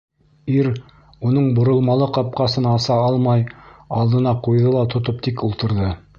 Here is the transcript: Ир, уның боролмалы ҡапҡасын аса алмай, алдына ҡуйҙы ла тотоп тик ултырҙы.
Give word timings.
Ир, 0.53 0.69
уның 1.31 1.51
боролмалы 1.59 2.07
ҡапҡасын 2.15 2.69
аса 2.73 2.99
алмай, 3.11 3.45
алдына 4.01 4.35
ҡуйҙы 4.49 4.77
ла 4.79 4.85
тотоп 4.97 5.25
тик 5.29 5.49
ултырҙы. 5.51 5.97